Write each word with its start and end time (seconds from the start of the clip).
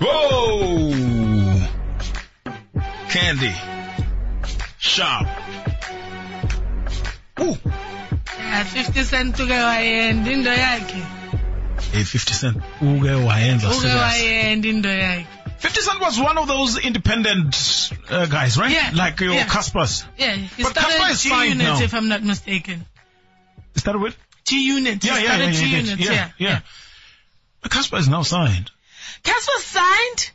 Whoa! 0.00 0.92
Candy. 3.08 3.54
Shop. 4.78 5.26
Ooh. 7.40 7.56
Ah, 8.52 8.64
50 8.64 9.02
cent 9.04 9.38
uke 9.38 9.48
wayenda 9.50 10.30
into 10.30 10.50
yakhe 10.50 11.02
Hey, 11.92 12.04
50 12.04 12.34
Cent. 12.34 12.56
Uke 12.80 13.10
wayenza 13.26 13.68
uke 13.70 13.86
wayenda 13.88 14.66
into 14.68 14.88
yakhe 14.88 15.26
50 15.58 15.80
Cent 15.80 16.00
was 16.00 16.18
one 16.18 16.38
of 16.38 16.46
those 16.48 16.78
independent 16.78 17.90
uh, 18.10 18.26
guys, 18.26 18.56
right? 18.58 18.70
Yeah, 18.72 18.90
Like 18.94 19.20
your 19.20 19.34
yeah. 19.34 19.46
Casspers. 19.46 20.04
yeah 20.18 20.34
he 20.34 20.62
But 20.62 20.74
Cassper 20.74 21.10
is 21.10 21.22
G 21.22 21.28
signed 21.28 21.50
Unit 21.60 21.66
now. 21.66 21.80
if 21.82 21.94
I'm 21.94 22.08
not 22.08 22.22
mistaken 22.22 22.84
Is 23.74 23.82
that 23.84 23.98
with? 23.98 24.16
G 24.44 24.66
Unit 24.66 25.04
Yeah, 25.04 25.18
yeah, 25.18 25.22
yeah, 25.22 25.52
started 25.52 25.54
yeah, 25.54 25.78
yeah, 25.78 25.96
yeah, 25.98 26.12
yeah 26.12 26.30
yeah. 26.38 26.60
Cassper 27.68 27.98
is 27.98 28.08
now 28.08 28.22
signed. 28.22 28.70
Cass 29.22 29.48
was 29.54 29.64
signed 29.64 30.30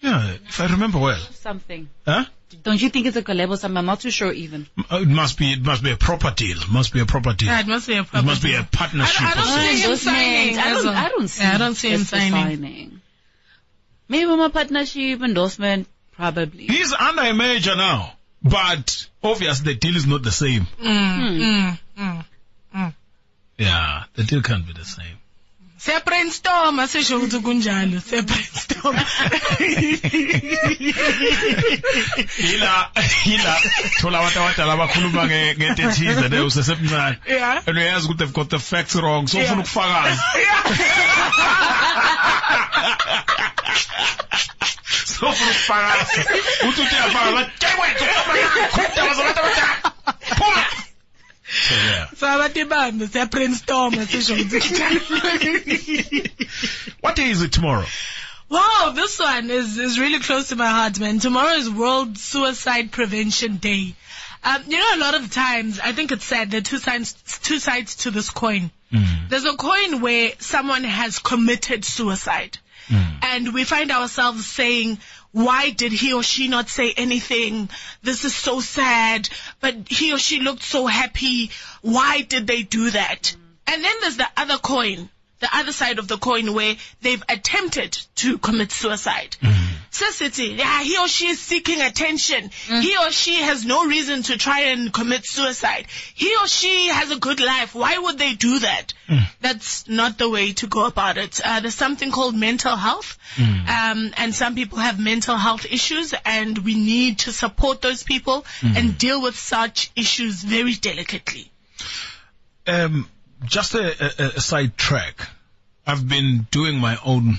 Yeah, 0.00 0.32
if 0.48 0.60
I 0.60 0.66
remember 0.66 0.98
well. 0.98 1.18
Something. 1.32 1.88
Huh? 2.06 2.24
Don't 2.62 2.80
you 2.80 2.90
think 2.90 3.06
it's 3.06 3.16
a 3.16 3.22
collab 3.22 3.50
or 3.50 3.56
something? 3.56 3.76
I'm 3.76 3.86
not 3.86 4.00
too 4.00 4.10
sure 4.10 4.32
even. 4.32 4.66
Uh, 4.90 4.98
It 5.02 5.08
must 5.08 5.36
be, 5.38 5.52
it 5.52 5.62
must 5.62 5.82
be 5.82 5.90
a 5.90 5.96
proper 5.96 6.30
deal. 6.30 6.58
Must 6.70 6.92
be 6.92 7.00
a 7.00 7.06
proper 7.06 7.32
deal. 7.32 7.48
yeah, 7.48 7.60
it 7.60 7.66
must 7.66 7.86
be 7.88 7.94
a 7.94 8.02
It 8.02 8.24
must 8.24 8.42
be 8.42 8.54
a 8.54 8.62
partnership. 8.62 9.22
I, 9.22 9.32
I 9.32 9.34
don't 9.34 9.46
something. 9.46 9.76
see 9.76 9.82
him 9.82 9.96
signing 9.96 10.58
I 10.58 10.72
don't. 10.74 10.86
I 10.88 11.08
don't 11.08 11.28
see. 11.28 11.42
yeah, 11.42 11.54
I 11.54 11.58
don't 11.58 11.74
see 11.74 11.90
him 11.90 12.04
signing 12.04 12.30
signing. 12.32 13.00
Maybe 14.08 14.26
my 14.36 14.48
partnership 14.48 15.20
endorsement, 15.22 15.88
probably. 16.12 16.66
He's 16.66 16.92
under 16.92 17.22
a 17.22 17.34
major 17.34 17.74
now, 17.74 18.12
but 18.42 19.08
obviously 19.22 19.72
the 19.74 19.78
deal 19.80 19.96
is 19.96 20.06
not 20.06 20.22
the 20.22 20.30
same. 20.30 20.66
mm, 20.80 21.78
mm, 21.98 22.24
mm. 22.74 22.94
Yeah, 23.58 24.04
the 24.14 24.22
deal 24.22 24.42
can't 24.42 24.66
be 24.66 24.72
the 24.72 24.84
same. 24.84 25.16
Siyabrainstorm 25.78 26.78
asisho 26.80 27.16
ukuthi 27.18 27.38
kunjalo 27.40 28.00
siyabrainstorm 28.08 28.96
Hila, 32.36 32.90
hila, 33.24 33.54
thola 34.00 34.18
abantu 34.18 34.38
abadala 34.40 34.72
abakhuluma 34.72 35.22
nge- 35.26 35.54
ngento 35.58 35.82
ethize 35.82 36.28
ne 36.28 36.40
usesemncane. 36.40 37.16
Yeah. 37.28 37.62
And 37.66 37.76
uyazi 37.78 38.06
ukuthi 38.06 38.18
they've 38.18 38.32
got 38.32 38.48
the 38.50 38.58
facts 38.58 38.94
wrong, 38.96 39.26
so 39.28 39.38
Yeah. 39.38 39.46
ufuna 39.52 39.62
ukufakaza. 39.62 40.22
So 45.04 45.28
ufuna 45.28 45.50
ukufakaza. 45.50 46.24
Uthi 46.68 46.80
uthi 46.82 46.94
uyafakaza, 46.94 47.32
bathi, 47.32 47.52
"Ke 47.58 47.66
wethu, 47.80 48.04
khuthaza 48.72 49.10
abantu 49.12 49.40
abadala." 49.40 49.92
Phuma. 52.06 52.16
So 52.16 52.26
yeah. 52.26 52.32
so 52.32 52.38
abantu 52.38 52.60
ibambe 52.66 53.08
siyabrainstorm 53.08 53.98
asisho 53.98 54.34
ukuthi 54.34 54.60
kunjalo 54.60 55.00
What 57.00 57.16
day 57.16 57.30
is 57.30 57.42
it 57.42 57.52
tomorrow? 57.52 57.86
Wow, 58.48 58.92
this 58.94 59.18
one 59.18 59.50
is, 59.50 59.76
is 59.76 59.98
really 59.98 60.20
close 60.20 60.48
to 60.48 60.56
my 60.56 60.68
heart, 60.68 61.00
man. 61.00 61.18
Tomorrow 61.18 61.54
is 61.54 61.68
World 61.68 62.16
Suicide 62.16 62.92
Prevention 62.92 63.56
Day. 63.56 63.96
Um, 64.44 64.62
you 64.68 64.78
know, 64.78 64.94
a 64.94 64.98
lot 65.00 65.14
of 65.14 65.32
times, 65.32 65.80
I 65.80 65.90
think 65.92 66.12
it's 66.12 66.24
sad, 66.24 66.52
there 66.52 66.58
are 66.58 66.62
two 66.62 66.78
sides, 66.78 67.14
two 67.42 67.58
sides 67.58 67.96
to 67.96 68.12
this 68.12 68.30
coin. 68.30 68.70
There's 69.28 69.44
a 69.44 69.56
coin 69.56 70.00
where 70.00 70.32
someone 70.38 70.84
has 70.84 71.18
committed 71.18 71.84
suicide. 71.84 72.58
And 73.22 73.52
we 73.52 73.64
find 73.64 73.90
ourselves 73.90 74.46
saying, 74.46 74.98
why 75.36 75.68
did 75.68 75.92
he 75.92 76.14
or 76.14 76.22
she 76.22 76.48
not 76.48 76.70
say 76.70 76.94
anything? 76.96 77.68
This 78.02 78.24
is 78.24 78.34
so 78.34 78.60
sad. 78.60 79.28
But 79.60 79.86
he 79.86 80.14
or 80.14 80.18
she 80.18 80.40
looked 80.40 80.62
so 80.62 80.86
happy. 80.86 81.50
Why 81.82 82.22
did 82.22 82.46
they 82.46 82.62
do 82.62 82.90
that? 82.92 83.36
And 83.66 83.84
then 83.84 83.96
there's 84.00 84.16
the 84.16 84.28
other 84.34 84.56
coin, 84.56 85.10
the 85.40 85.54
other 85.54 85.72
side 85.72 85.98
of 85.98 86.08
the 86.08 86.16
coin 86.16 86.54
where 86.54 86.76
they've 87.02 87.22
attempted 87.28 87.98
to 88.14 88.38
commit 88.38 88.72
suicide. 88.72 89.36
Mm. 89.42 89.75
City, 90.04 90.54
yeah, 90.58 90.82
he 90.82 90.96
or 90.98 91.08
she 91.08 91.28
is 91.28 91.40
seeking 91.40 91.80
attention. 91.80 92.50
He 92.66 92.96
or 92.96 93.10
she 93.10 93.42
has 93.42 93.64
no 93.64 93.86
reason 93.86 94.22
to 94.24 94.36
try 94.36 94.60
and 94.72 94.92
commit 94.92 95.24
suicide. 95.24 95.86
He 96.14 96.36
or 96.36 96.46
she 96.46 96.88
has 96.88 97.10
a 97.10 97.18
good 97.18 97.40
life. 97.40 97.74
Why 97.74 97.98
would 97.98 98.18
they 98.18 98.34
do 98.34 98.60
that? 98.60 98.92
That's 99.40 99.88
not 99.88 100.18
the 100.18 100.28
way 100.28 100.52
to 100.54 100.66
go 100.66 100.86
about 100.86 101.18
it. 101.18 101.40
Uh, 101.44 101.60
there's 101.60 101.74
something 101.74 102.10
called 102.10 102.34
mental 102.34 102.76
health, 102.76 103.18
um, 103.38 104.12
and 104.16 104.34
some 104.34 104.54
people 104.54 104.78
have 104.78 104.98
mental 104.98 105.36
health 105.36 105.66
issues, 105.66 106.14
and 106.24 106.58
we 106.58 106.74
need 106.74 107.20
to 107.20 107.32
support 107.32 107.80
those 107.82 108.02
people 108.02 108.44
and 108.62 108.98
deal 108.98 109.22
with 109.22 109.36
such 109.36 109.90
issues 109.96 110.42
very 110.42 110.74
delicately. 110.74 111.50
Um, 112.66 113.08
just 113.44 113.74
a, 113.74 114.22
a, 114.24 114.36
a 114.36 114.40
side 114.40 114.76
track. 114.76 115.28
I've 115.86 116.08
been 116.08 116.46
doing 116.50 116.78
my 116.78 116.98
own 117.04 117.38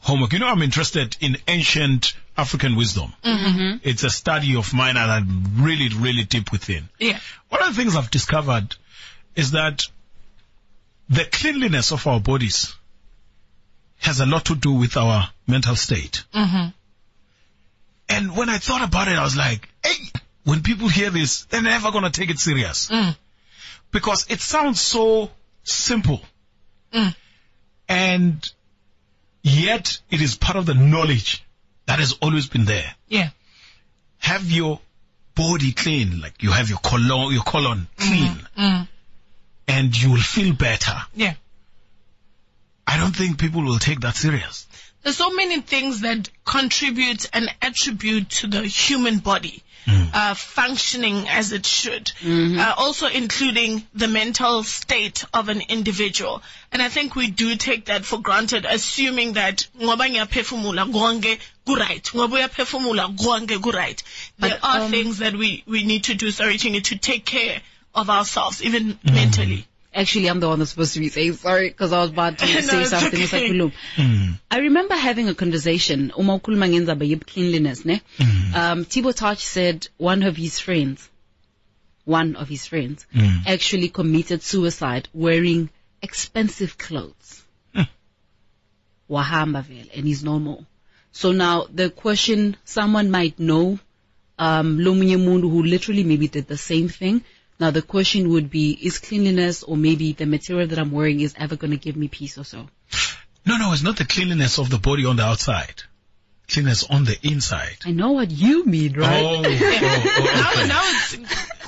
homework. 0.00 0.32
You 0.32 0.40
know, 0.40 0.48
I'm 0.48 0.62
interested 0.62 1.16
in 1.20 1.36
ancient 1.46 2.14
African 2.36 2.76
wisdom. 2.76 3.12
Mm-hmm. 3.22 3.76
It's 3.82 4.02
a 4.02 4.10
study 4.10 4.56
of 4.56 4.72
mine 4.74 4.96
and 4.96 5.10
I'm 5.10 5.62
really, 5.64 5.88
really 5.94 6.24
deep 6.24 6.50
within. 6.52 6.88
Yeah. 6.98 7.18
One 7.48 7.62
of 7.62 7.68
the 7.68 7.74
things 7.74 7.96
I've 7.96 8.10
discovered 8.10 8.74
is 9.36 9.52
that 9.52 9.86
the 11.08 11.24
cleanliness 11.24 11.92
of 11.92 12.06
our 12.06 12.20
bodies 12.20 12.74
has 13.98 14.20
a 14.20 14.26
lot 14.26 14.46
to 14.46 14.54
do 14.54 14.72
with 14.72 14.96
our 14.96 15.28
mental 15.46 15.76
state. 15.76 16.24
Mm-hmm. 16.34 16.68
And 18.08 18.36
when 18.36 18.48
I 18.48 18.58
thought 18.58 18.82
about 18.82 19.08
it, 19.08 19.18
I 19.18 19.22
was 19.22 19.36
like, 19.36 19.68
hey, 19.84 20.20
when 20.44 20.62
people 20.62 20.88
hear 20.88 21.10
this, 21.10 21.44
they're 21.44 21.62
never 21.62 21.92
going 21.92 22.04
to 22.04 22.10
take 22.10 22.30
it 22.30 22.38
serious. 22.38 22.88
Mm. 22.88 23.16
Because 23.92 24.26
it 24.30 24.40
sounds 24.40 24.80
so 24.80 25.30
simple. 25.62 26.20
Mm. 26.92 27.14
And 27.88 28.52
yet 29.42 29.98
it 30.10 30.20
is 30.20 30.36
part 30.36 30.56
of 30.56 30.66
the 30.66 30.74
knowledge 30.74 31.44
that 31.86 31.98
has 31.98 32.12
always 32.22 32.48
been 32.48 32.64
there. 32.64 32.94
Yeah. 33.08 33.30
Have 34.18 34.50
your 34.50 34.80
body 35.34 35.72
clean, 35.72 36.20
like 36.20 36.42
you 36.42 36.50
have 36.50 36.68
your 36.68 36.78
colon, 36.78 37.32
your 37.32 37.42
colon 37.42 37.88
mm-hmm. 37.96 38.08
clean, 38.08 38.46
mm. 38.58 38.88
and 39.68 40.02
you 40.02 40.10
will 40.10 40.18
feel 40.18 40.54
better. 40.54 40.96
Yeah. 41.14 41.34
I 42.86 42.96
don't 42.98 43.14
think 43.14 43.38
people 43.38 43.62
will 43.62 43.78
take 43.78 44.00
that 44.00 44.16
serious. 44.16 44.66
There's 45.02 45.16
so 45.16 45.30
many 45.30 45.60
things 45.60 46.00
that 46.02 46.28
contribute 46.44 47.28
and 47.32 47.48
attribute 47.62 48.28
to 48.40 48.46
the 48.46 48.62
human 48.62 49.18
body 49.18 49.62
uh, 50.12 50.34
functioning 50.34 51.28
as 51.28 51.52
it 51.52 51.66
should. 51.66 52.12
Uh, 52.26 52.74
also 52.76 53.06
including 53.06 53.86
the 53.94 54.08
mental 54.08 54.62
state 54.62 55.24
of 55.32 55.48
an 55.48 55.62
individual. 55.68 56.42
And 56.72 56.82
I 56.82 56.88
think 56.88 57.14
we 57.16 57.30
do 57.30 57.56
take 57.56 57.86
that 57.86 58.04
for 58.04 58.18
granted, 58.18 58.66
assuming 58.68 59.34
that 59.34 59.66
ngoba 59.78 60.08
ngiyaphefumula 60.10 60.92
konke 60.92 61.38
ku-right. 61.66 62.04
Ngoba 62.04 62.48
uyaphefumula 62.48 63.16
konke 63.16 63.62
ku-right. 63.62 64.02
There 64.38 64.50
But, 64.50 64.60
are 64.62 64.80
um, 64.82 64.90
things 64.90 65.18
that 65.18 65.34
we, 65.34 65.64
we 65.66 65.84
need 65.84 66.04
to 66.04 66.14
do, 66.14 66.30
sorry, 66.30 66.58
Chingy, 66.58 66.82
to 66.84 66.98
take 66.98 67.24
care 67.24 67.60
of 67.94 68.10
ourselves, 68.10 68.62
even 68.62 68.98
mentally. 69.04 69.66
Actually, 69.92 70.28
I'm 70.28 70.38
the 70.38 70.48
one 70.48 70.60
that's 70.60 70.70
supposed 70.70 70.94
to 70.94 71.00
be 71.00 71.08
saying 71.08 71.32
sorry 71.34 71.68
because 71.68 71.92
I 71.92 71.98
was 72.00 72.10
about 72.10 72.38
to 72.38 72.46
No, 72.54 72.60
say 72.60 72.80
it's 72.82 72.90
something. 72.90 73.22
okay. 73.24 73.50
usakhuluma. 73.50 74.38
I 74.50 74.58
remember 74.58 74.94
having 74.94 75.28
a 75.28 75.34
conversation. 75.34 76.12
Uma 76.16 76.40
ye 77.04 77.16
cleanliness, 77.16 77.84
ne? 77.84 78.00
Um, 78.54 78.84
Thibaut 78.84 79.16
Touch 79.16 79.44
said 79.44 79.88
one 79.96 80.22
of 80.22 80.36
his 80.36 80.60
friends, 80.60 81.08
one 82.04 82.36
of 82.36 82.48
his 82.48 82.66
friends, 82.66 83.04
actually 83.46 83.88
committed 83.88 84.42
suicide 84.42 85.08
wearing 85.12 85.70
expensive 86.02 86.78
clothes. 86.78 87.42
Wahamba 89.10 89.64
vele, 89.64 89.88
and 89.94 90.06
he's 90.06 90.22
normal. 90.22 90.64
So 91.10 91.32
now 91.32 91.66
the 91.72 91.90
question, 91.90 92.56
someone 92.64 93.10
might 93.10 93.40
know, 93.40 93.80
um, 94.38 94.78
lomunye 94.78 95.18
mundu 95.18 95.50
who 95.50 95.64
literally 95.64 96.04
maybe 96.04 96.28
did 96.28 96.46
the 96.46 96.56
same 96.56 96.88
thing. 96.88 97.24
Now 97.60 97.70
the 97.70 97.82
question 97.82 98.30
would 98.30 98.50
be, 98.50 98.72
is 98.72 98.98
cleanliness 98.98 99.62
or 99.62 99.76
maybe 99.76 100.12
the 100.14 100.24
material 100.24 100.66
that 100.66 100.78
I'm 100.78 100.90
wearing 100.90 101.20
is 101.20 101.34
ever 101.36 101.56
going 101.56 101.72
to 101.72 101.76
give 101.76 101.94
me 101.94 102.08
peace 102.08 102.38
or 102.38 102.44
so? 102.44 102.66
No, 103.44 103.58
no, 103.58 103.72
it's 103.72 103.82
not 103.82 103.98
the 103.98 104.06
cleanliness 104.06 104.58
of 104.58 104.70
the 104.70 104.78
body 104.78 105.04
on 105.04 105.16
the 105.16 105.24
outside. 105.24 105.82
Cleanliness 106.48 106.84
on 106.84 107.04
the 107.04 107.16
inside. 107.22 107.76
I 107.84 107.92
know 107.92 108.12
what 108.12 108.30
you 108.30 108.64
mean, 108.64 108.94
right? 108.94 109.22
Oh, 109.22 109.36
oh, 109.36 109.42
oh, 109.42 109.46
okay. 109.46 110.66
now, 110.66 110.66
now 110.66 110.82
it's 110.84 111.16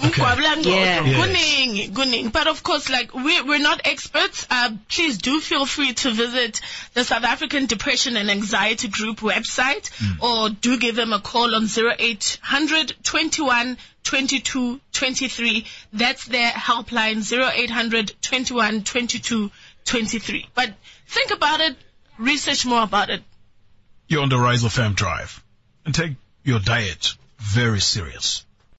Mgwabla 0.00 0.64
Yeah. 0.64 1.04
Yes. 1.04 1.26
Kuning, 1.26 1.92
kuning. 1.92 2.32
But 2.32 2.46
of 2.46 2.62
course, 2.62 2.88
like 2.88 3.12
we 3.12 3.42
we're 3.42 3.58
not 3.58 3.82
experts. 3.84 4.46
Uh, 4.48 4.70
please 4.88 5.18
do 5.18 5.40
feel 5.40 5.66
free 5.66 5.92
to 5.92 6.10
visit 6.10 6.60
the 6.94 7.04
South 7.04 7.24
African 7.24 7.66
Depression 7.66 8.16
and 8.16 8.30
Anxiety 8.30 8.88
Group 8.88 9.18
website, 9.18 9.90
or 10.22 10.48
do 10.48 10.78
give 10.78 10.96
them 10.96 11.12
a 11.12 11.20
call 11.20 11.54
on 11.54 11.66
0800 11.66 12.94
21 13.04 13.76
22 14.04 14.80
23. 14.92 15.66
That's 15.92 16.24
their 16.26 16.50
helpline 16.50 17.20
0800 17.32 18.14
21 18.22 18.82
22 18.82 19.50
23. 19.84 20.48
But 20.54 20.74
think 21.06 21.30
about 21.30 21.60
it, 21.60 21.76
research 22.18 22.66
more 22.66 22.82
about 22.82 23.10
it. 23.10 23.22
You're 24.08 24.22
on 24.22 24.28
the 24.28 24.38
Rise 24.38 24.64
of 24.64 24.72
Fam 24.72 24.94
Drive. 24.94 25.42
And 25.84 25.94
take 25.94 26.12
your 26.44 26.60
diet 26.60 27.14
very 27.38 27.80
serious. 27.80 28.44